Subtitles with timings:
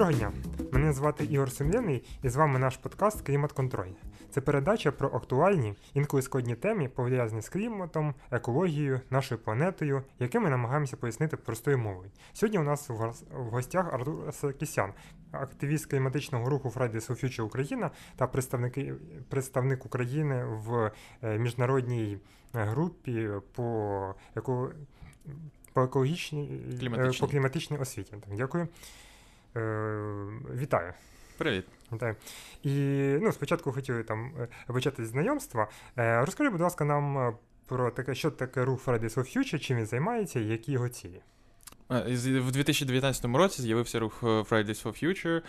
[0.00, 0.32] Доброго дня!
[0.72, 3.90] Мене звати Ігор Сем'яний і з вами наш подкаст Клімат Контроль.
[4.30, 10.50] Це передача про актуальні, інколи складні теми, пов'язані з кліматом, екологією, нашою планетою, які ми
[10.50, 12.10] намагаємося пояснити простою мовою.
[12.32, 14.92] Сьогодні у нас в гостях Артур Сакісян,
[15.32, 18.26] активіст кліматичного руху Fridays for Future Україна та
[19.28, 20.90] представник України в
[21.22, 22.18] е, міжнародній
[22.54, 24.70] е, групі по еко...
[25.72, 27.20] по екологічній е, кліматичній.
[27.20, 28.10] по кліматичній освіті.
[28.10, 28.68] Так, Дякую.
[29.54, 30.92] Вітаю.
[31.38, 31.64] Привіт.
[32.00, 32.16] Так.
[32.62, 32.70] І
[33.20, 35.68] ну, спочатку хотіли там е, почати з знайомства.
[35.98, 37.32] Е, розкажи, будь ласка, нам е,
[37.66, 41.22] про таке, що таке рух Fridays for Future, чим він займається і які його цілі.
[41.90, 45.42] В 2019 році з'явився рух Fridays for Future.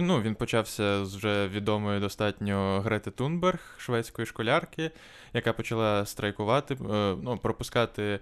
[0.00, 4.90] Ну, Він почався з вже відомої достатньо Грети Тунберг, шведської школярки,
[5.32, 6.76] яка почала страйкувати,
[7.22, 8.20] ну, пропускати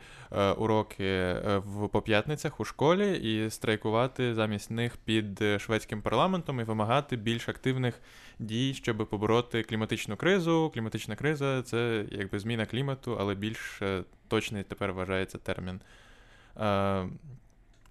[0.57, 7.17] уроки в по п'ятницях у школі і страйкувати замість них під шведським парламентом і вимагати
[7.17, 8.01] більш активних
[8.39, 10.71] дій, щоб побороти кліматичну кризу.
[10.75, 13.83] Кліматична криза це якби зміна клімату, але більш
[14.29, 15.81] точний тепер вважається термін.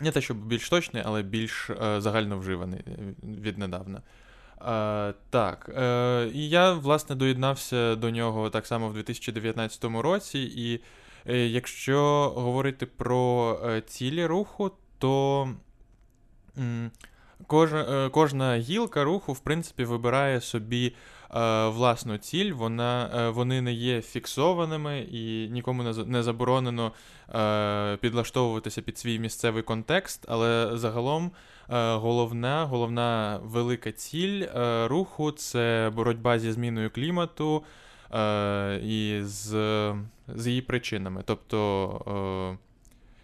[0.02, 4.02] Не те, щоб більш точний, але більш е, загально вживаний е, віднедавна.
[4.61, 5.71] Е, так.
[5.77, 10.39] Е, я, власне, доєднався до нього так само в 2019 році.
[10.39, 10.81] І
[11.31, 15.49] е, якщо говорити про е, цілі руху, то.
[18.11, 20.93] Кожна е, гілка руху, в принципі, вибирає собі е,
[21.69, 22.52] власну ціль.
[22.52, 26.91] Вона, е, Вони не є фіксованими і нікому не, не заборонено
[27.36, 30.25] е, підлаштовуватися під свій місцевий контекст.
[30.27, 31.31] Але загалом
[31.69, 37.64] е, головна головна велика ціль е, руху це боротьба зі зміною клімату
[38.83, 39.49] і з,
[40.27, 41.23] з її причинами.
[41.25, 42.58] Тобто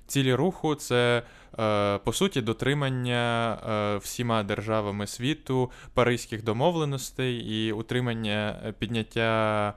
[0.08, 1.24] цілі руху це.
[1.60, 9.74] Е, по суті, дотримання е, всіма державами світу паризьких домовленостей і утримання е, підняття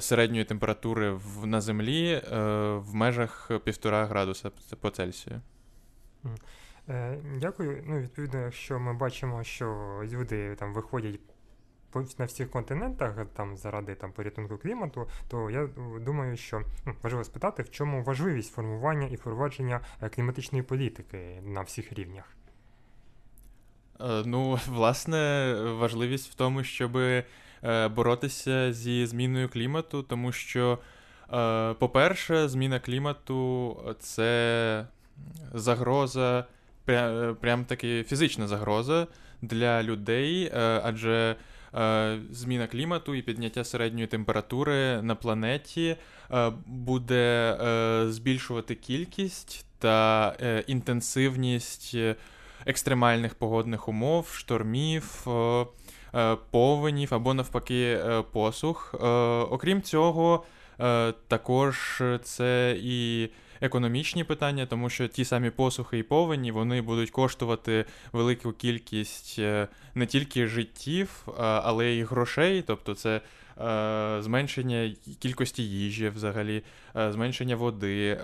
[0.00, 2.22] середньої температури на землі
[2.76, 5.40] в межах півтора градуса по Цельсію.
[7.40, 7.84] Дякую.
[7.86, 11.20] Ну, відповідно, якщо ми бачимо, що люди там виходять
[12.18, 15.68] на всіх континентах там заради там порятунку клімату, то я
[16.00, 21.62] думаю, що ну, важливо спитати, в чому важливість формування і впровадження е, кліматичної політики на
[21.62, 22.24] всіх рівнях.
[24.00, 27.24] Е, ну, власне, важливість в тому, щоб е,
[27.88, 30.78] боротися зі зміною клімату, тому що,
[31.78, 34.86] по-перше, зміна клімату це
[35.54, 36.44] загроза,
[37.40, 39.06] прям таки фізична загроза
[39.42, 40.52] для людей,
[40.82, 41.36] адже Е,
[42.30, 45.96] зміна клімату і підняття середньої температури на планеті
[46.30, 50.34] е, буде е, збільшувати кількість та
[50.66, 51.96] інтенсивність
[52.66, 55.26] екстремальних погодних умов, штормів.
[56.50, 57.98] Повенів або навпаки
[58.32, 58.94] посух.
[59.50, 60.44] Окрім цього,
[61.28, 63.28] також це і
[63.64, 69.68] економічні питання, тому що ті самі посухи і повені вони будуть коштувати велику кількість е,
[69.94, 72.62] не тільки життів, але й грошей.
[72.66, 73.20] Тобто, це
[73.60, 76.62] е, зменшення кількості їжі, взагалі,
[76.96, 78.14] е, зменшення води,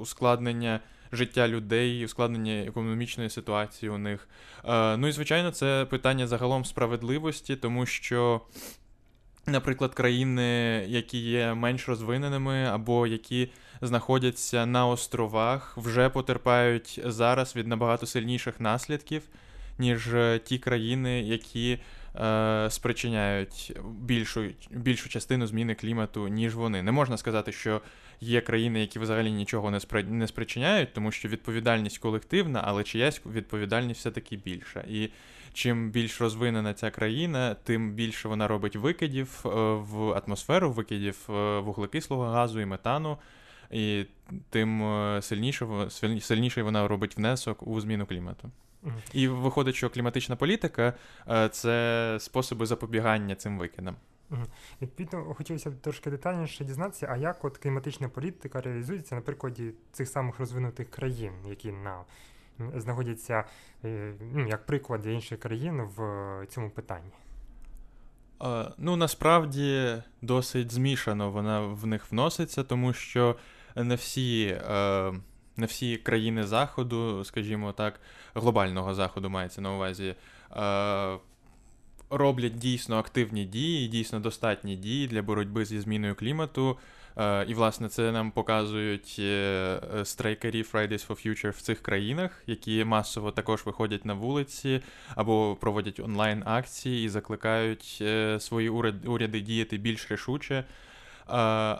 [0.00, 0.80] ускладнення.
[1.12, 4.28] Життя людей, ускладнення економічної ситуації у них.
[4.68, 8.40] Ну і звичайно, це питання загалом справедливості, тому що,
[9.46, 10.42] наприклад, країни,
[10.88, 13.48] які є менш розвиненими, або які
[13.82, 19.22] знаходяться на островах, вже потерпають зараз від набагато сильніших наслідків,
[19.78, 21.78] ніж е, ті країни, які
[22.20, 26.82] е, спричиняють більшу більшу частину зміни клімату, ніж вони.
[26.82, 27.80] Не можна сказати, що
[28.20, 30.02] є країни, які взагалі нічого не спри...
[30.02, 34.84] не спричиняють, тому що відповідальність колективна, але чиясь відповідальність все-таки більша.
[34.88, 35.10] І
[35.52, 41.58] чим більш розвинена ця країна, тим більше вона робить викидів е, в атмосферу, викидів е,
[41.58, 43.18] вуглекислого газу і метану
[43.70, 44.06] і
[44.50, 45.66] тим е, сильніше
[46.20, 48.50] сильніший вона робить внесок у зміну клімату.
[49.12, 50.94] І виходить, що кліматична політика
[51.28, 53.96] е, це способи запобігання цим викидам.
[54.82, 60.08] Відповідно, хотілося б трошки детальніше дізнатися, а як от кліматична політика реалізується на прикладі цих
[60.08, 62.00] самих розвинутих країн, які на
[62.76, 63.44] знаходяться
[63.84, 67.10] е, ну, як приклад для інших країн в цьому питанні.
[68.78, 73.36] Ну, насправді досить змішано вона в них вноситься, тому що
[73.76, 75.12] не всі е,
[75.56, 78.00] не всі країни Заходу, скажімо так,
[78.34, 80.14] глобального заходу мається на увазі,
[80.56, 81.18] е,
[82.10, 86.78] роблять дійсно активні дії, дійсно достатні дії для боротьби зі зміною клімату.
[87.16, 92.84] Е, і, власне, це нам показують е, страйкарі Fridays for Future в цих країнах, які
[92.84, 94.80] масово також виходять на вулиці
[95.14, 98.68] або проводять онлайн акції і закликають е, свої
[99.06, 100.64] уряди діяти більш рішуче.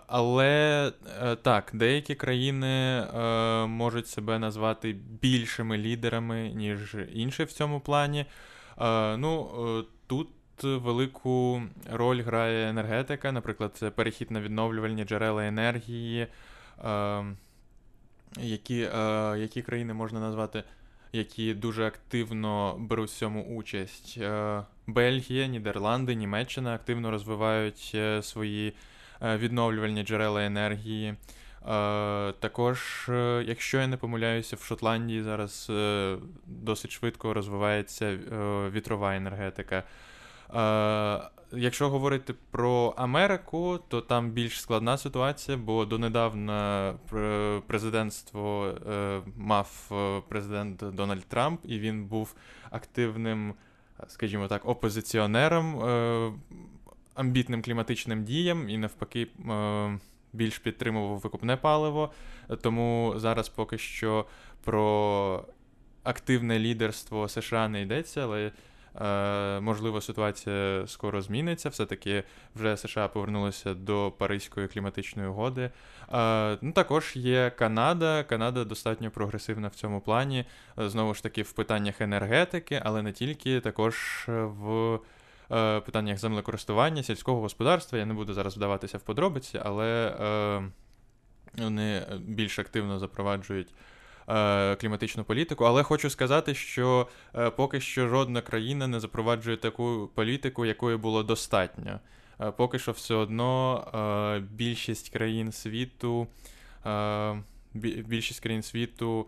[0.06, 0.92] Але
[1.42, 3.06] так, деякі країни
[3.66, 8.26] можуть себе назвати більшими лідерами, ніж інші в цьому плані.
[9.16, 9.50] Ну,
[10.06, 10.28] тут
[10.62, 11.62] велику
[11.92, 16.26] роль грає енергетика, наприклад, це перехід на відновлювальні джерела енергії,
[16.84, 17.24] е,
[18.40, 20.64] які, е, які країни можна назвати,
[21.12, 24.18] які дуже активно беруть в цьому участь.
[24.18, 28.72] Е, Бельгія, Нідерланди, Німеччина активно розвивають е, свої е,
[29.22, 31.14] відновлювальні джерела енергії.
[31.68, 35.70] Uh, також, uh, якщо я не помиляюся, в Шотландії зараз
[36.46, 38.18] досить швидко розвивається
[38.72, 39.82] вітрова енергетика.
[40.54, 46.94] Е, Якщо говорити про Америку, то там більш складна ситуація, бо донедавна
[47.66, 52.34] президентство е, мав е, президент Дональд Трамп, і він був
[52.70, 53.54] активним,
[54.08, 56.32] скажімо так, опозиціонером, е,
[57.20, 59.26] амбітним кліматичним діям і навпаки.
[59.50, 59.98] Е,
[60.32, 62.12] більш підтримував викупне паливо,
[62.62, 64.26] тому зараз поки що
[64.64, 65.44] про
[66.02, 68.52] активне лідерство США не йдеться, але
[69.00, 71.68] Е, можливо, ситуація скоро зміниться.
[71.68, 72.22] Все-таки
[72.54, 75.70] вже США повернулися до Паризької кліматичної угоди.
[76.12, 78.24] Е, ну, Також є Канада.
[78.24, 80.44] Канада достатньо прогресивна в цьому плані.
[80.76, 84.98] Знову ж таки, в питаннях енергетики, але не тільки, також в.
[85.86, 87.98] Питаннях землекористування, сільського господарства.
[87.98, 90.62] Я не буду зараз вдаватися в подробиці, але е,
[91.58, 93.68] вони більш активно запроваджують
[94.30, 95.64] Е, кліматичну політику.
[95.64, 101.22] Але хочу сказати, що е, поки що жодна країна не запроваджує таку політику, якої було
[101.22, 102.00] достатньо.
[102.40, 106.26] Е, поки що все одно більшість країн світу,
[107.74, 109.26] більшість країн світу.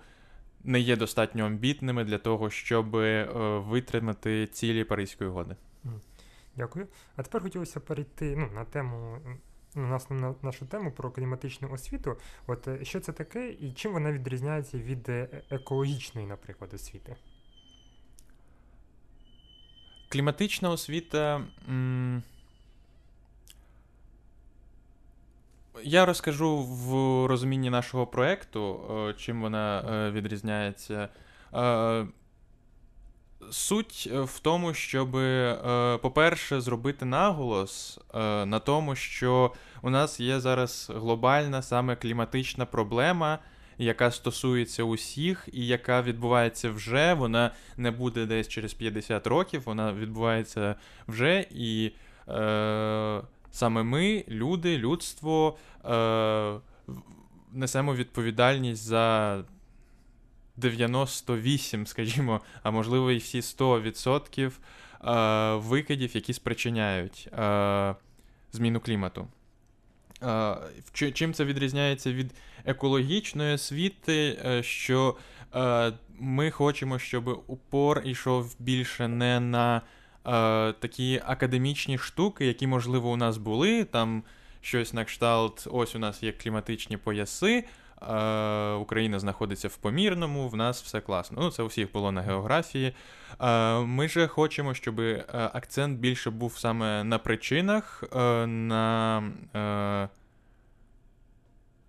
[0.64, 2.90] Не є достатньо амбітними для того, щоб
[3.69, 5.56] витримати цілі Паризької угоди.
[6.56, 6.88] Дякую.
[7.16, 9.19] А тепер хотілося перейти ну, на тему
[9.75, 12.16] на нашу тему про кліматичну освіту.
[12.46, 17.16] От е, що це таке і чим вона відрізняється від е, екологічної, наприклад, освіти?
[20.08, 21.44] Кліматична освіта.
[21.69, 22.22] М-
[25.82, 26.90] я розкажу в
[27.26, 31.08] розумінні нашого проєкту, е, чим вона відрізняється.
[33.52, 39.52] Суть е, в тому, щоб, е, по-перше, зробити наголос е, на тому, що
[39.82, 43.38] у нас є зараз глобальна саме кліматична проблема,
[43.78, 47.14] яка стосується усіх, і яка відбувається вже.
[47.14, 50.75] Вона не буде десь через 50 років, вона відбувається
[51.08, 51.46] вже.
[51.50, 51.93] І
[52.28, 53.20] е,
[53.50, 56.55] саме ми, люди, людство, е,
[57.52, 59.38] несемо відповідальність за
[60.56, 67.94] 98, скажімо, а можливо і всі 100% е, викидів, які спричиняють е,
[68.52, 69.28] зміну клімату.
[70.22, 70.56] Е,
[70.93, 72.34] чим це відрізняється від
[72.64, 75.16] екологічної освіти, що
[76.19, 79.82] ми хочемо, щоб упор йшов більше не на
[80.72, 83.84] такі академічні штуки, які, можливо, у нас були.
[83.84, 84.22] Там
[84.60, 87.64] щось на кшталт, ось у нас є кліматичні пояси.
[88.81, 91.43] Україна знаходиться в помірному, в нас все класно.
[91.43, 92.94] Ну, це у всіх було на географії.
[93.86, 99.19] Ми же хочемо, щоб е, акцент більше був саме на причинах, е, на
[99.55, 100.08] е,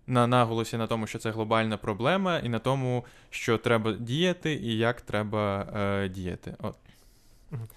[0.07, 4.77] на наголосі на тому, що це глобальна проблема, і на тому, що треба діяти, і
[4.77, 5.67] як треба
[6.07, 6.55] діяти.
[6.59, 6.75] От.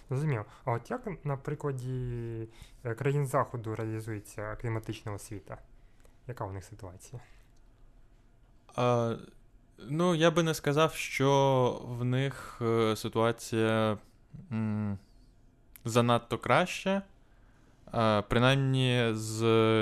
[0.08, 0.44] Зрозуміло.
[0.64, 2.48] А от як на прикладі
[2.98, 5.58] країн Заходу реалізується кліматична освіта?
[6.26, 7.22] Яка у них ситуація?
[9.88, 13.98] Ну, я би не сказав, що в них е, ситуація
[14.52, 14.98] м,
[15.84, 17.02] занадто краща.
[18.28, 19.38] Принаймні, з,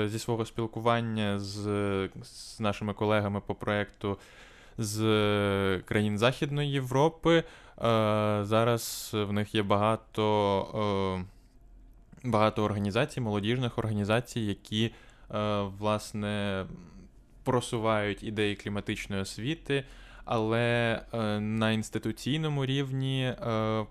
[0.09, 1.59] зі свого спілкування з,
[2.23, 4.17] з нашими колегами по проєкту
[4.77, 4.99] з
[5.85, 7.43] країн Західної Європи.
[7.77, 10.25] А, зараз в них є багато,
[11.19, 14.91] е, багато організацій, молодіжних організацій, які,
[15.35, 16.65] е, власне,
[17.45, 19.83] просувають ідеї кліматичної освіти,
[20.25, 23.85] але е, на інституційному рівні е,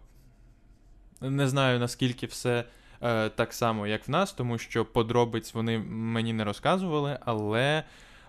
[1.20, 2.64] не знаю наскільки все
[3.02, 7.84] е, так само, як в нас, тому що подробиць вони мені не розказували, але.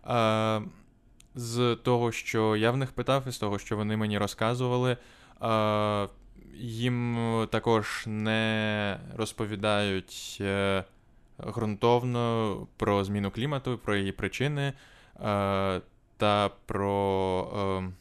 [0.08, 0.62] Е,
[1.36, 4.98] з того, що я в них питав, і з того, що вони мені розказували,
[5.41, 6.08] е,
[6.58, 7.17] їм
[7.51, 10.84] також не розповідають е,
[11.39, 14.74] ґрунтовно про зміну клімату, про її причини
[16.17, 17.93] та про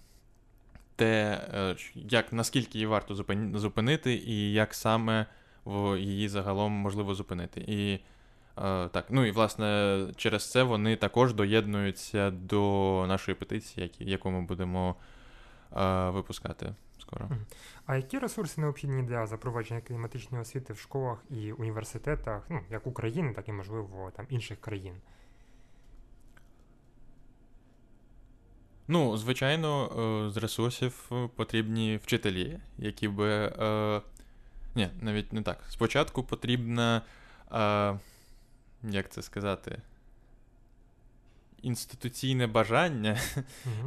[0.96, 1.40] те,
[1.94, 3.14] як наскільки її варто
[3.58, 5.26] зупинити, і як саме
[5.98, 7.64] її загалом можливо зупинити.
[7.66, 8.00] І
[8.90, 14.96] так, ну і власне через це вони також доєднуються до нашої петиції, яку ми будемо
[16.06, 17.28] випускати скоро.
[17.86, 23.32] А які ресурси необхідні для запровадження кліматичної освіти в школах і університетах, ну як України,
[23.32, 24.94] так і можливо там інших країн?
[28.88, 29.86] Ну, звичайно,
[30.26, 33.30] е, з ресурсів потрібні вчителі, які би.
[33.30, 34.00] Е,
[34.74, 35.64] ні, навіть не так.
[35.68, 37.02] Спочатку потрібна.
[37.52, 37.98] Е,
[38.82, 39.82] як це сказати?
[41.62, 43.18] інституційне бажання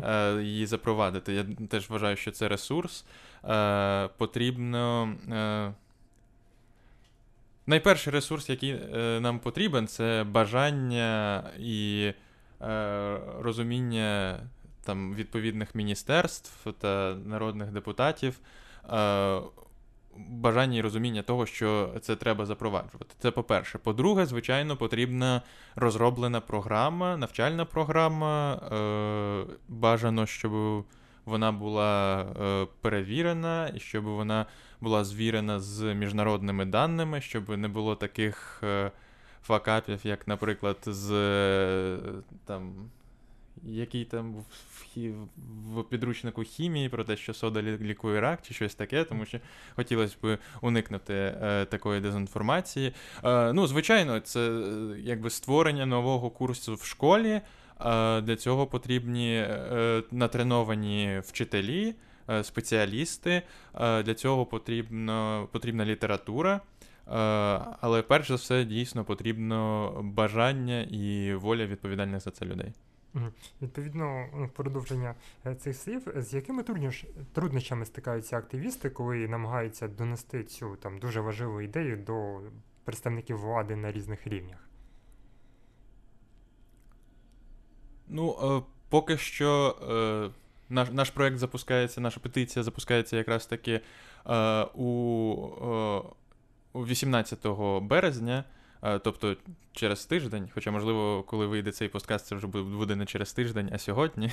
[0.02, 0.42] uh-huh.
[0.42, 1.34] її запровадити.
[1.34, 3.06] Я теж вважаю, що це ресурс.
[3.46, 5.14] Е, потрібно.
[5.32, 5.74] Е,
[7.68, 8.74] найперший ресурс, який
[9.20, 12.14] нам потрібен, це бажання і
[13.40, 14.40] розуміння
[14.88, 18.40] там, відповідних міністерств та народних депутатів
[20.18, 23.16] бажання і розуміння того, що це треба запроваджувати.
[23.20, 23.78] Це по-перше.
[23.78, 25.42] По-друге, звичайно, потрібна
[25.76, 28.54] розроблена програма, навчальна програма.
[28.54, 30.86] Е, Бажано, щоб
[31.26, 34.46] вона була е, перевірена і щоб вона
[34.82, 38.62] була звірена з міжнародними даними, щоб не було таких.
[38.64, 38.92] Е,
[39.44, 41.98] Факапів, як, наприклад, з е,
[42.46, 42.90] там
[43.64, 44.44] який там в,
[45.74, 49.40] в підручнику хімії про те, що сода лікує рак чи щось таке, тому що
[49.76, 52.94] хотілося б уникнути е, такої дезінформації.
[53.24, 57.42] Е, ну, звичайно, це е, якби створення нового курсу в школі.
[57.86, 61.96] Е, для цього потрібні е, натреновані вчителі,
[62.44, 63.42] спеціалісти.
[63.80, 66.62] Для цього потрібно, потрібна література.
[67.82, 72.74] Але перш за все, дійсно потрібно бажання і воля відповідальних за це людей.
[73.62, 76.64] Відповідно, ну, продовження е, цих слів, з якими
[77.34, 82.40] труднощами стикаються активісти, коли намагаються донести цю там дуже важливу ідею до
[82.84, 84.60] представників влади на різних рівнях?
[88.08, 90.38] Ну, е, поки що е,
[90.70, 93.82] наш наш проект запускається, наша петиція запускається якраз таки
[94.26, 94.92] е, у,
[95.62, 96.02] е,
[96.74, 97.48] у 18
[97.82, 98.44] березня.
[98.82, 99.36] Тобто
[99.72, 103.78] через тиждень, хоча, можливо, коли вийде цей подкаст, це вже буде не через тиждень, а
[103.78, 104.32] сьогодні.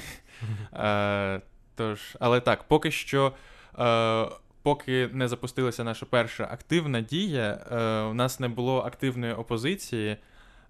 [1.76, 3.32] Тож, Але так, поки що,
[4.62, 7.66] поки не запустилася наша перша активна дія,
[8.10, 10.16] у нас не було активної опозиції,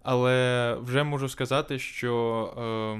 [0.02, 2.96] але вже можу сказати, що.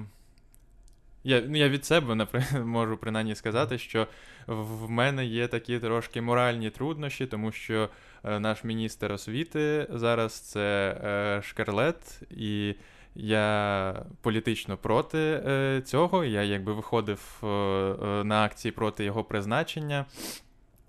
[1.24, 2.26] Я ну, я від себе
[2.64, 4.06] можу принаймні сказати, що
[4.46, 7.88] в мене є такі трошки моральні труднощі, тому що е,
[8.24, 12.74] наш міністр освіти зараз це е, Шкарлет, і
[13.14, 16.24] я політично проти е, цього.
[16.24, 20.04] Я якби виходив е, е, на акції проти його призначення.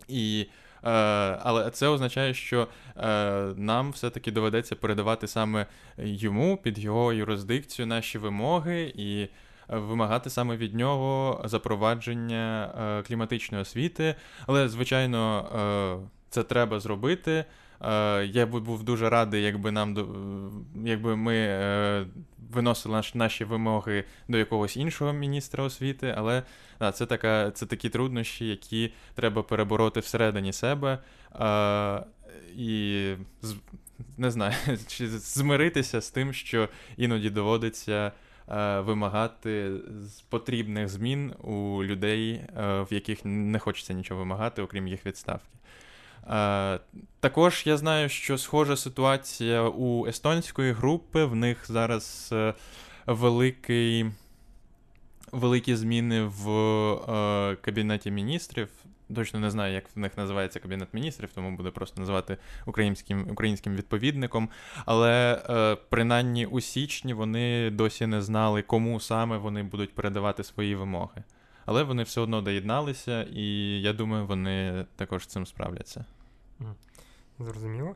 [0.07, 0.47] І
[0.85, 0.89] Е,
[1.43, 3.07] але це означає, що е,
[3.57, 5.65] нам все-таки доведеться передавати саме
[5.97, 9.27] йому під його юрисдикцію наші вимоги і
[9.67, 14.15] вимагати саме від нього запровадження е, кліматичної освіти.
[14.47, 15.45] Але, звичайно,
[16.03, 17.45] е, це треба зробити.
[17.81, 19.97] Е, я був дуже радий, якби нам
[20.85, 21.57] якби ми
[22.51, 26.43] виносили наші вимоги до якогось іншого міністра освіти, але
[26.79, 30.99] да, це така, це такі труднощі, які треба перебороти всередині себе.
[32.57, 33.11] І
[34.17, 34.53] не знаю,
[34.87, 38.11] чи змиритися з тим, що іноді доводиться
[38.51, 39.71] Е, вимагати
[40.29, 42.47] потрібних змін у людей, е,
[42.81, 45.49] в яких не хочеться нічого вимагати, окрім їх відставки.
[46.29, 46.79] Е,
[47.19, 51.25] також я знаю, що схожа ситуація у естонської групи.
[51.25, 52.33] В них зараз
[53.07, 54.05] великий,
[55.31, 56.45] великі зміни в
[57.61, 58.69] Кабінеті міністрів
[59.13, 63.75] точно не знаю, як в них називається Кабінет міністрів, тому буду просто називати українським українським
[63.75, 64.49] відповідником.
[64.85, 70.75] Але е, принаймні у січні вони досі не знали, кому саме вони будуть передавати свої
[70.75, 71.23] вимоги.
[71.65, 73.45] Але вони все одно доєдналися, і
[73.81, 76.05] я думаю, вони також з цим справляться.
[77.39, 77.95] Зрозуміло.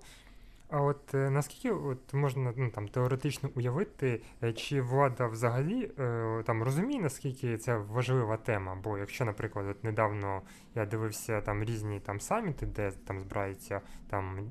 [0.70, 6.44] А от е, наскільки от можна ну, там теоретично уявити, е, чи влада взагалі е,
[6.46, 8.78] там розуміє, наскільки це важлива тема?
[8.84, 10.42] Бо якщо, наприклад, от недавно
[10.76, 14.50] я дивився там різні там саміти, де там збирається там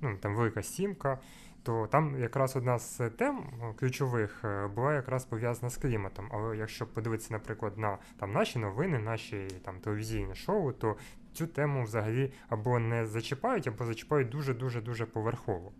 [0.00, 1.18] ну, там велика сімка,
[1.62, 3.44] то там якраз одна з тем
[3.76, 6.28] ключових була якраз пов'язана з кліматом.
[6.32, 10.96] Але якщо подивитися, наприклад, на там наші новини, наші там телевізійні шоу, то
[11.32, 15.72] цю тему взагалі або не зачіпають, або зачіпають дуже-дуже дуже поверхово.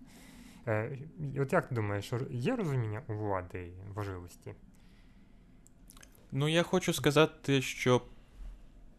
[0.66, 0.98] Е,
[1.38, 4.54] От як ти думаєш, є розуміння у влади важливості?
[6.32, 8.02] Ну, я хочу сказати, що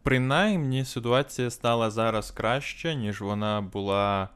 [0.02, 4.28] принаймні ситуація стала зараз краще, ніж вона була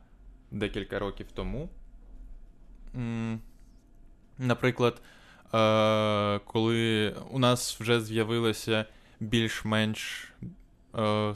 [0.51, 1.69] декілька років тому.
[4.39, 5.03] Наприклад,
[5.55, 8.85] е, коли у нас вже з'явилася
[9.21, 10.33] більш-менш
[10.99, 11.35] е,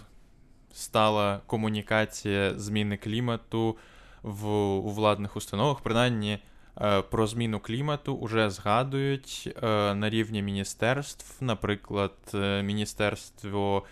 [0.73, 3.77] стала комунікація зміни клімату
[4.23, 6.39] в, у владних установах, принаймні.
[6.81, 13.85] Е, про зміну клімату вже згадують е, на рівні міністерств, наприклад, е, Міністерство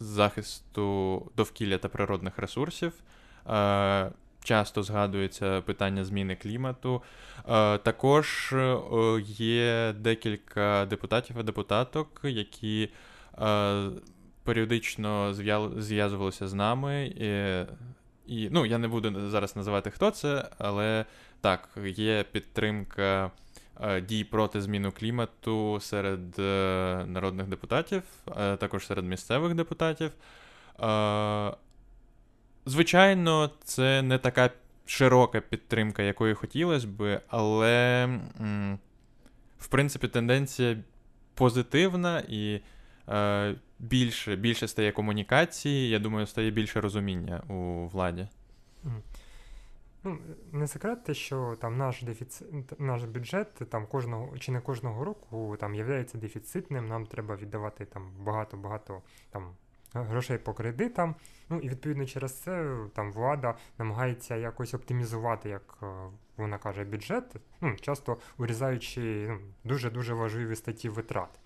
[0.00, 2.92] захисту довкілля та природних ресурсів.
[4.44, 7.02] Часто згадується питання зміни клімату.
[7.82, 8.54] Також
[9.24, 12.88] є декілька депутатів і депутаток, які
[14.50, 15.34] періодично
[15.78, 17.06] зв'язувалися з нами
[18.26, 21.04] і ну, я не буду зараз називати, хто це, але
[21.40, 23.30] так, є підтримка
[23.80, 28.02] е, дій проти зміни клімату серед е, народних депутатів,
[28.40, 30.10] е, також серед місцевих депутатів.
[32.66, 34.50] Звичайно, це не така
[34.86, 38.06] широка підтримка, якої хотілося би, але,
[39.58, 40.76] в принципі, тенденція
[41.34, 42.60] позитивна і.
[43.10, 48.28] Е, більше більше стає комунікації, я думаю, стає більше розуміння у владі.
[50.04, 50.18] Ну,
[50.52, 55.56] Не секрет, те, що там наш дефіцит, наш бюджет там кожного чи не кожного року
[55.60, 59.54] там є дефіцитним, нам треба віддавати там багато-багато там
[59.94, 61.14] грошей по кредитам.
[61.48, 65.86] Ну і відповідно через це там влада намагається якось оптимізувати, як е,
[66.40, 71.40] вона каже, бюджет, ну, часто урізаючи ну, дуже-дуже важливі статті витрат.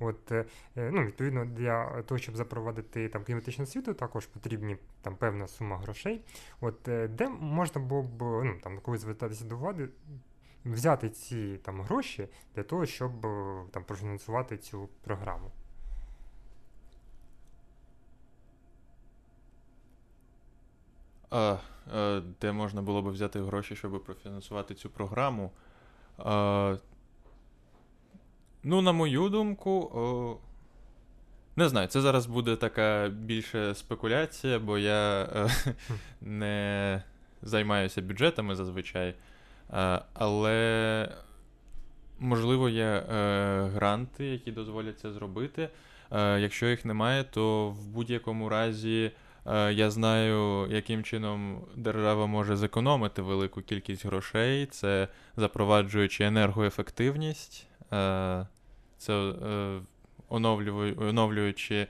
[0.00, 0.44] От, е,
[0.76, 5.78] е, ну, Відповідно, для того, щоб запровадити там кліматичну освіту, також потрібні там певна сума
[5.78, 6.24] грошей.
[6.60, 9.88] От, е, Де можна було б, ну, там, коли звертатися до влади,
[10.64, 13.12] взяти ці там гроші для того, щоб
[13.70, 15.50] там профінансувати цю програму.
[21.30, 21.56] А,
[22.40, 25.50] Де можна було б взяти гроші, щоб профінансувати цю програму?
[28.62, 30.40] Ну, на мою думку,
[31.56, 35.48] не знаю, це зараз буде така більше спекуляція, бо я е,
[36.20, 37.02] не
[37.42, 39.14] займаюся бюджетами зазвичай.
[39.72, 41.08] Е, але,
[42.18, 43.04] можливо, є е,
[43.74, 45.68] гранти, які дозволять це зробити.
[46.12, 49.10] Е, якщо їх немає, то в будь-якому разі.
[49.46, 57.66] Е, я знаю, яким чином держава може зекономити велику кількість грошей, це запроваджуючи енергоефективність.
[57.92, 58.46] Е,
[58.98, 59.80] це е,
[60.98, 61.86] оновлюючи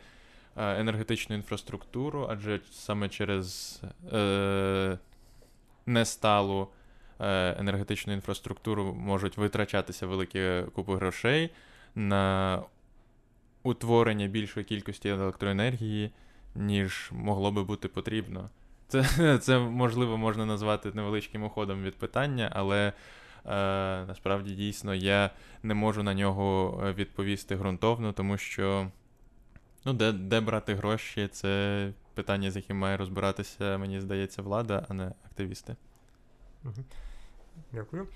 [0.57, 3.81] енергетичну інфраструктуру, адже саме через
[5.87, 6.69] несталу
[7.59, 11.51] енергетичну інфраструктуру можуть витрачатися великі купи грошей
[11.95, 12.63] на
[13.63, 16.11] утворення більшої кількості електроенергії,
[16.55, 18.51] ніж могло би бути потрібно.
[18.89, 22.93] Це, Це можливо можна назвати невеличким уходом від питання, але
[23.47, 25.31] Е, насправді дійсно я
[25.63, 28.91] не можу на нього е, відповісти ґрунтовно, тому що
[29.85, 34.95] ну, де де брати гроші, це питання, з яким має розбиратися, мені здається, влада, а
[34.95, 35.77] не активісти.
[37.73, 38.09] Дякую.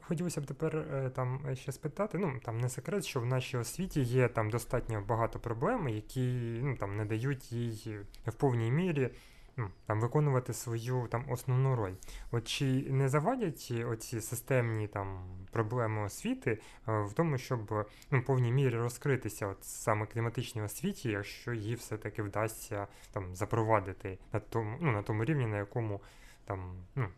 [0.00, 2.18] Хотілося б тепер е, там ще спитати.
[2.18, 6.76] Ну там не секрет, що в нашій освіті є там достатньо багато проблем, які ну,
[6.76, 9.10] там не дають їй в повній мірі
[9.58, 11.94] ну, там, виконувати свою там, основну роль.
[12.30, 18.24] От Чи не завадять оці системні там, проблеми освіти е, в тому, щоб ну, в
[18.24, 24.76] повній мірі розкритися от саме кліматичній освіті, якщо її все-таки вдасться там, запровадити на тому
[24.80, 26.00] ну, на тому рівні, на якому
[26.44, 27.08] там, ну,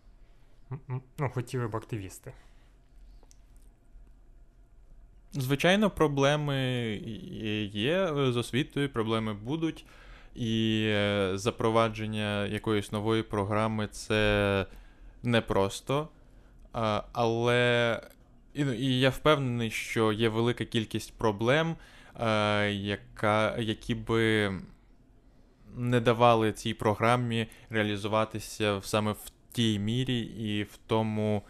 [1.18, 2.32] ну, хотіли б активісти?
[5.32, 6.56] Звичайно, проблеми
[7.72, 9.86] є з освітою, проблеми будуть.
[10.34, 14.66] І е, запровадження якоїсь нової програми це
[15.22, 16.08] непросто.
[17.12, 18.00] Але
[18.54, 21.76] ну, і я впевнений, що є велика кількість проблем,
[22.20, 24.54] е, яка, які би
[25.76, 31.42] не давали цій програмі реалізуватися саме в тій мірі і в тому.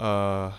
[0.00, 0.52] Е,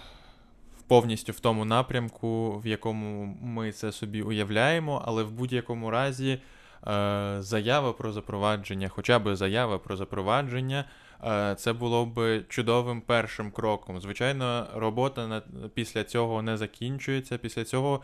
[0.87, 6.39] повністю в тому напрямку, в якому ми це собі уявляємо, але в будь-якому разі
[6.87, 10.85] Е, заява про запровадження, хоча б заява про запровадження,
[11.23, 14.01] е, це було б чудовим першим кроком.
[14.01, 15.41] Звичайно, робота
[15.73, 17.37] після цього не закінчується.
[17.37, 18.01] Після цього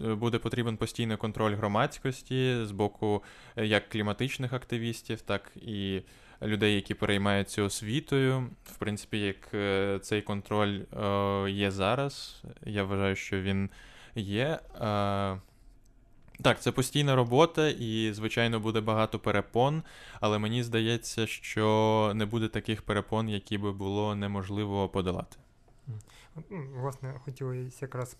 [0.00, 3.22] буде потрібен постійний контроль громадськості з боку
[3.56, 6.02] як кліматичних активістів, так і
[6.42, 8.50] людей, які переймаються освітою.
[8.64, 13.70] В принципі, як е, цей контроль е, є зараз, я вважаю, що він
[14.14, 14.58] є.
[16.42, 19.82] Так, це постійна робота, і, звичайно, буде багато перепон,
[20.20, 25.36] але мені здається, що не буде таких перепон, які би було неможливо подолати.
[26.50, 28.16] Власне, хотілося якраз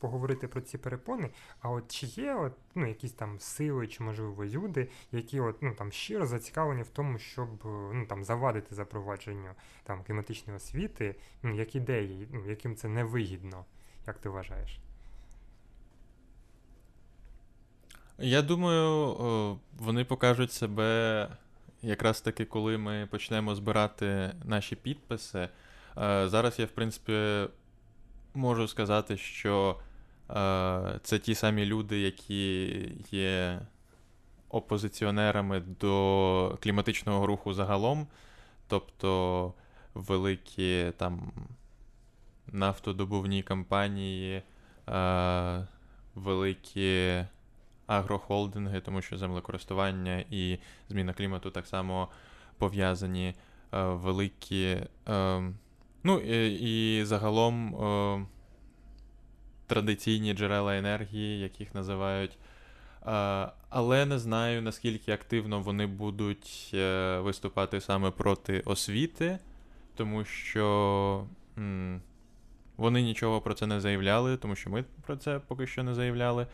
[0.00, 1.30] поговорити про ці перепони.
[1.60, 5.74] А от чи є от, ну, якісь там сили, чи, можливо, люди, які от, ну,
[5.74, 9.50] там, щиро зацікавлені в тому, щоб ну, там, завадити запровадженню
[9.84, 13.64] там, кліматичної освіти, ну, як ідеї, ну, яким це невигідно,
[14.06, 14.80] як ти вважаєш?
[18.18, 21.28] Я думаю, вони покажуть себе
[21.82, 25.38] якраз таки, коли ми почнемо збирати наші підписи.
[25.98, 27.48] Е, зараз я, в принципі,
[28.34, 29.76] можу сказати, що
[31.02, 32.68] це ті самі люди, які
[33.10, 33.60] є
[34.48, 38.06] опозиціонерами до кліматичного руху загалом,
[38.68, 39.54] тобто
[39.94, 41.32] великі там
[42.46, 44.42] нафтодобувні компанії,
[44.88, 45.66] е,
[46.14, 47.24] великі
[47.86, 52.08] агрохолдинги, тому що землекористування і зміна клімату так само
[52.58, 53.34] пов'язані
[53.72, 54.86] е, великі.
[55.08, 55.42] Е,
[56.04, 58.26] ну і, і загалом е,
[59.70, 62.38] традиційні джерела енергії, яких називають.
[63.68, 69.38] Але не знаю, наскільки активно вони будуть е, виступати саме проти освіти,
[69.96, 71.26] тому що.
[72.76, 76.46] Вони нічого про це не заявляли, тому що ми про це поки що не заявляли.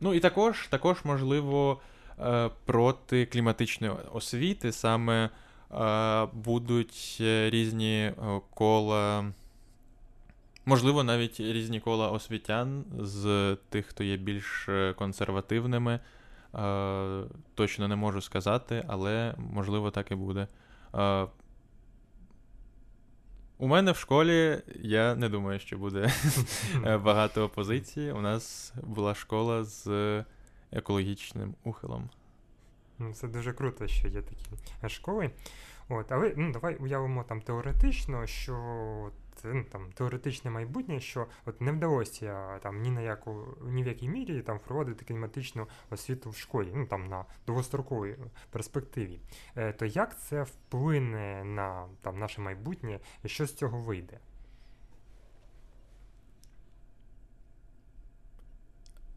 [0.00, 1.80] Ну і також, також можливо,
[2.20, 7.16] е, проти кліматичної освіти саме е, будуть
[7.48, 8.12] різні
[8.54, 9.32] кола.
[10.68, 16.00] Можливо, навіть різні кола освітян з тих, хто є більш консервативними.
[17.54, 20.46] Точно не можу сказати, але можливо так і буде.
[23.58, 26.12] У мене в школі я не думаю, що буде
[26.84, 28.12] е, багато опозиції.
[28.12, 30.24] У нас була школа з
[30.72, 32.10] екологічним ухилом.
[32.98, 35.30] Ну, це дуже круто, що є такі школи.
[35.88, 38.54] От, Але ну, давай уявимо там теоретично, що
[39.44, 44.08] ну, там, теоретичне майбутнє, що от не вдалося там ні на яку, ні в якій
[44.08, 48.16] мірі там впровадити кліматичну освіту в школі, ну там на довгостроковій
[48.50, 49.20] перспективі.
[49.56, 54.18] Е, То як це вплине на там, наше майбутнє і що з цього вийде?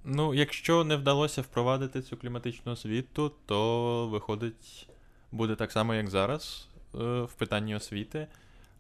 [0.03, 4.89] Ну, якщо не вдалося впровадити цю кліматичну освіту, то виходить,
[5.31, 8.27] буде так само, як зараз е, в питанні освіти.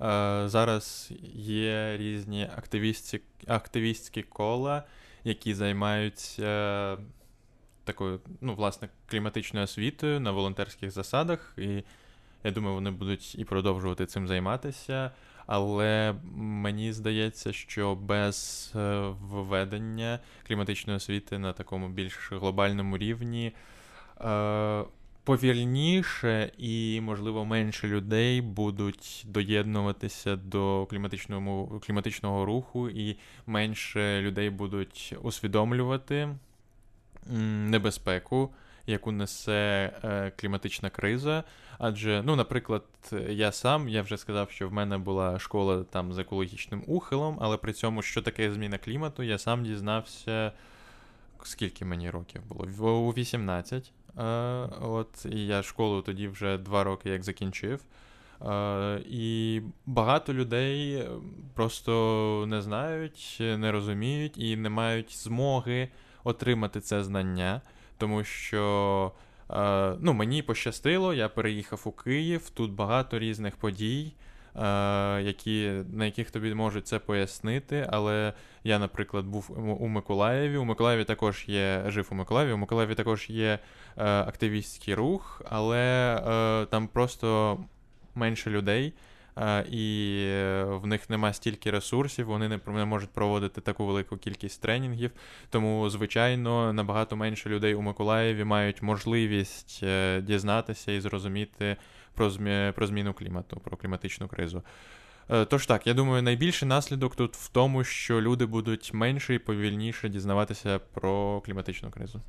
[0.01, 4.83] Е, зараз є різні активістські, активістські кола,
[5.23, 6.97] які займаються
[7.83, 11.53] такою, ну, власне, кліматичною освітою на волонтерських засадах.
[11.57, 11.83] І
[12.43, 15.11] я думаю, вони будуть і продовжувати цим займатися.
[15.47, 23.53] Але мені здається, що без е, введення кліматичної освіти на такому більш глобальному рівні.
[25.23, 35.15] Повільніше і, можливо, менше людей будуть доєднуватися до кліматичного кліматичного руху, і менше людей будуть
[35.21, 36.29] усвідомлювати
[37.69, 38.49] небезпеку,
[38.87, 41.43] яку несе е, кліматична криза.
[41.77, 42.83] Адже, ну, наприклад,
[43.29, 47.57] я сам я вже сказав, що в мене була школа там з екологічним ухилом, але
[47.57, 50.51] при цьому, що таке зміна клімату, я сам дізнався.
[51.43, 52.99] Скільки мені років було?
[52.99, 53.91] У 18.
[54.17, 54.23] Е,
[54.81, 57.81] от, І я школу тоді вже два роки як закінчив.
[58.45, 61.07] Е, і багато людей
[61.53, 65.89] просто не знають, не розуміють і не мають змоги
[66.23, 67.61] отримати це знання,
[67.97, 69.11] тому що
[69.49, 74.13] е, ну, мені пощастило, я переїхав у Київ, тут багато різних подій.
[74.55, 77.87] Е, які, на яких тобі можуть це пояснити.
[77.89, 78.33] Але
[78.63, 80.57] я, наприклад, був у Миколаєві.
[80.57, 82.51] У Миколаєві також є жив у Миколаєві.
[82.51, 83.59] У Миколаєві також є
[83.97, 87.57] е, активістський рух, але е, там просто
[88.15, 88.93] менше людей.
[89.71, 90.25] І
[90.65, 95.11] в них нема стільки ресурсів, вони не, не можуть проводити таку велику кількість тренінгів.
[95.49, 99.83] Тому, звичайно, набагато менше людей у Миколаєві мають можливість
[100.21, 101.77] дізнатися і зрозуміти
[102.13, 102.71] про змі...
[102.75, 104.63] про зміну клімату, про кліматичну кризу.
[105.29, 109.39] Е, тож так, я думаю, найбільший наслідок тут в тому, що люди будуть менше і
[109.39, 112.21] повільніше дізнаватися про кліматичну кризу.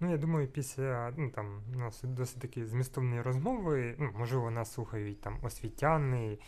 [0.00, 4.72] Ну, я думаю, після ну, там, у нас досить такі змістовної розмови, ну, можливо, нас
[4.72, 6.38] слухають там освітяни,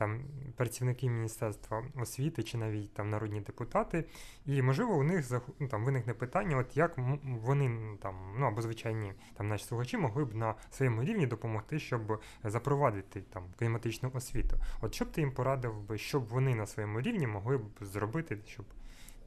[0.00, 0.24] там
[0.56, 4.04] працівники Міністерства освіти чи навіть там народні депутати,
[4.46, 9.12] і можливо у них ну, там виникне питання, от як вони там, ну або звичайні
[9.34, 14.56] там наші слухачі могли б на своєму рівні допомогти, щоб запровадити там кліматичну освіту.
[14.80, 18.38] От що б ти їм порадив би, щоб вони на своєму рівні могли б зробити,
[18.46, 18.66] щоб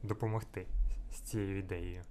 [0.02, 0.66] допомогти
[1.12, 2.02] з цією ідеєю?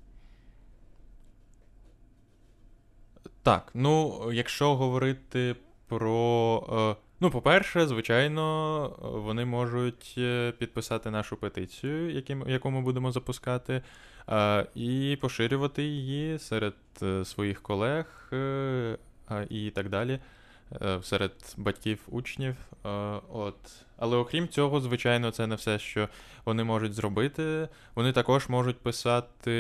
[3.42, 5.56] Так, ну, якщо говорити
[5.88, 6.98] про.
[7.00, 13.82] Е, ну, по-перше, звичайно, вони можуть е, підписати нашу петицію, яку ми будемо запускати,
[14.30, 16.74] е, і поширювати її серед
[17.24, 18.32] своїх колег
[19.50, 20.20] і так далі.
[20.82, 22.56] Е, серед батьків учнів.
[22.86, 22.90] Е,
[23.34, 23.56] от.
[23.98, 26.10] Але окрім цього, звичайно, це не все, що
[26.46, 27.70] вони можуть зробити.
[27.96, 29.52] Вони також можуть писати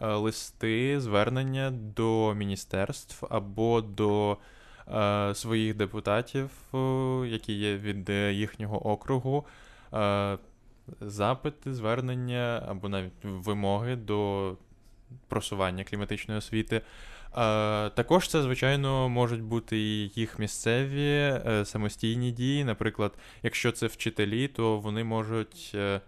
[0.00, 4.36] е, листи, звернення до міністерств або до
[5.34, 6.50] своїх депутатів,
[7.26, 9.44] які є від їхнього округу.
[11.00, 14.52] Запити, звернення або навіть вимоги до
[15.28, 16.82] просування кліматичної освіти.
[17.94, 21.10] Також це, звичайно, можуть бути і їх місцеві
[21.46, 22.64] е, самостійні дії.
[22.64, 25.72] Наприклад, якщо це вчителі, то вони можуть.
[25.74, 26.00] Е,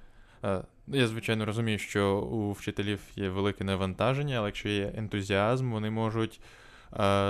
[0.44, 5.90] е, я, звичайно, розумію, що у вчителів є велике навантаження, але якщо є ентузіазм, вони
[5.90, 6.40] можуть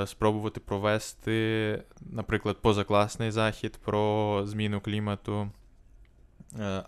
[0.07, 5.51] спробувати провести, наприклад, позакласний захід про зміну клімату,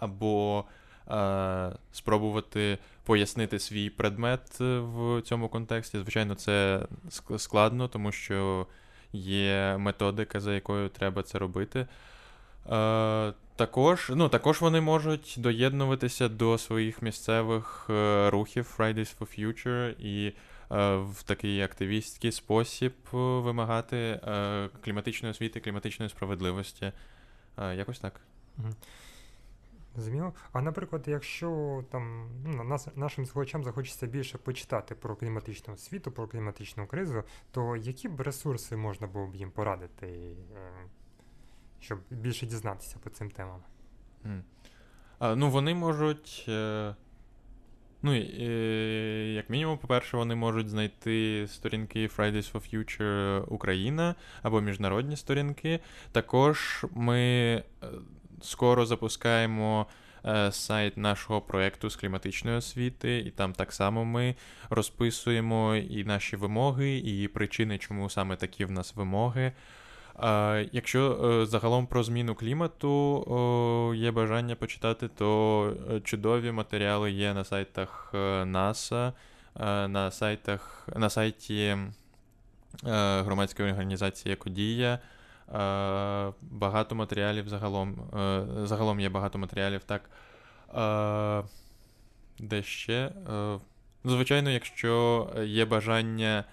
[0.01, 0.65] або
[1.93, 2.79] спробувати
[3.11, 5.99] пояснити свій предмет е, в цьому контексті.
[5.99, 6.87] Звичайно, це
[7.39, 8.67] складно, тому що
[9.13, 11.87] є методика, за якою треба це робити.
[13.57, 20.27] Також ну, також вони можуть доєднуватися до своїх місцевих е, рухів Fridays for Future і
[20.27, 20.33] е,
[20.71, 24.21] в такий активістський спосіб вимагати
[24.85, 26.93] кліматичної освіти, кліматичної справедливості.
[27.59, 28.21] Якось так.
[29.95, 30.33] Зрозуміло.
[30.53, 36.29] А наприклад, якщо там ну, нас, нашим слухачам захочеться більше почитати про кліматичну освіту, про
[36.29, 40.37] кліматичну кризу, то які б ресурси можна було б їм порадити, е,
[41.81, 43.61] щоб більше дізнатися по цим темам?
[44.27, 44.43] Mm.
[45.19, 46.45] А, Ну, вони можуть.
[46.49, 46.95] Е...
[48.03, 55.17] Ну, е, як мінімум, по-перше, вони можуть знайти сторінки Fridays for Future Україна або міжнародні
[55.17, 55.81] сторінки.
[56.13, 57.63] Також ми е,
[58.43, 59.87] скоро запускаємо
[60.25, 64.35] е, сайт нашого проєкту з кліматичної освіти, і там так само ми
[64.71, 69.53] розписуємо і наші вимоги, і причини, чому саме такі в нас вимоги.
[70.73, 77.45] Якщо е, загалом про зміну клімату є бажання почитати, то е, чудові матеріали є на
[77.45, 78.11] сайтах
[78.47, 79.13] НАСА,
[79.89, 81.77] на сайтах, на сайті
[83.23, 84.99] громадської організації Екодія.
[85.55, 87.97] Е, багато матеріалів загалом.
[88.19, 90.11] Е, загалом є багато матеріалів, так.
[90.75, 91.49] Е,
[92.39, 93.11] де ще?
[94.05, 96.45] Звичайно, якщо є бажання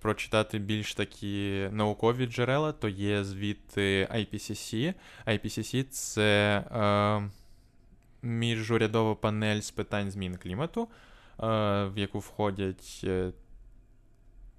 [0.00, 4.94] прочитати більш такі наукові джерела, то є звіти IPCC.
[5.26, 6.64] IPCC це
[8.22, 10.88] міжурядова панель з питань змін клімату,
[11.38, 13.06] в яку входять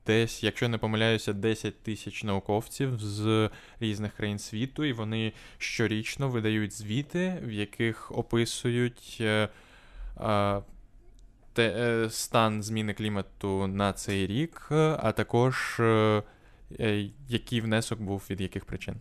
[0.09, 3.49] десь, якщо не помиляюся, 10 тисяч науковців з
[3.79, 9.49] різних країн світу, і вони щорічно видають звіти, в яких описують е,
[10.19, 10.61] е, е,
[12.09, 16.23] стан зміни клімату на цей рік, а також е,
[16.79, 18.95] е, який внесок був від яких причин.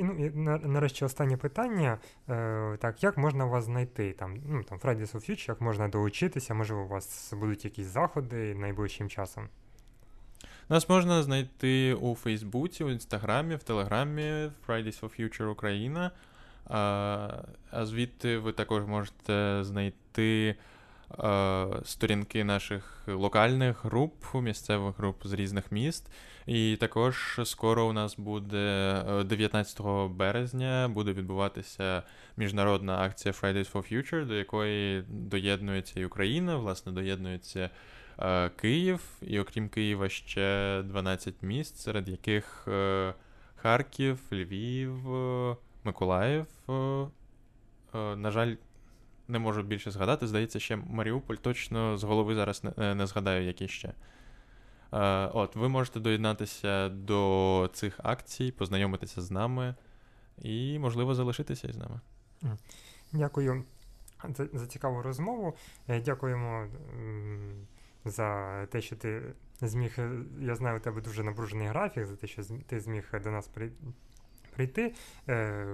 [0.00, 0.30] Ну, і
[0.68, 1.98] нарешті останнє питання.
[2.28, 4.12] Е, Так, як можна вас знайти?
[4.12, 6.54] Там, ну, там Fridays of Future, як можна долучитися?
[6.54, 9.48] Можливо, у вас будуть якісь заходи найближчим часом?
[10.68, 16.10] Нас можна знайти у Фейсбуці, у Інстаграмі, в Телеграмі Fridays for Future Україна.
[16.70, 17.44] А
[17.82, 20.56] звідти ви також можете знайти
[21.84, 26.10] сторінки наших локальних груп, місцевих груп з різних міст.
[26.46, 32.02] І також скоро у нас буде 19 е, березня буде відбуватися
[32.36, 37.70] міжнародна акція Fridays for Future, до якої доєднується і Україна, власне, доєднується.
[38.22, 43.14] Е, Київ, і окрім Києва, ще 12 міст, серед яких е,
[43.56, 46.46] Харків, Львів, е, Миколаїв.
[47.94, 48.54] На жаль,
[49.28, 50.26] не можу більше згадати.
[50.26, 53.92] Здається, ще Маріуполь точно з голови зараз не, не згадаю, які ще.
[55.32, 59.74] От, ви можете доєднатися до цих акцій, познайомитися з нами
[60.42, 62.00] і, можливо, залишитися із нами.
[63.12, 63.64] Дякую
[64.28, 65.56] за, за цікаву розмову.
[65.88, 66.66] Дякуємо
[68.04, 69.22] за те, що ти
[69.60, 69.94] зміг.
[69.98, 70.10] Е,
[70.40, 73.76] я знаю, у тебе дуже напружений графік, за те, що ти зміг до нас прийти.
[75.28, 75.66] Е,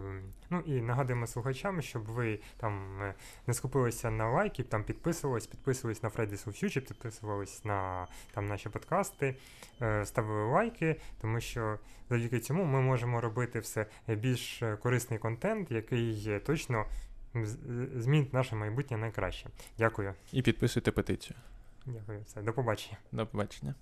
[0.50, 3.14] ну і нагадуємо слухачам, щоб ви там е,
[3.46, 8.68] не скупилися на лайки, там підписувались, підписувались на Fridays for Future, підписувались на там наші
[8.68, 9.36] подкасти,
[9.82, 11.78] е, ставили лайки, тому що
[12.10, 16.86] завдяки цьому ми можемо робити все більш корисний контент, який точно
[17.96, 19.48] змінить наше майбутнє найкраще.
[19.78, 20.14] Дякую.
[20.32, 21.36] І підписуйте петицію.
[21.86, 22.20] Дякую.
[22.26, 22.96] Все, до побачення.
[23.12, 23.74] До побачення.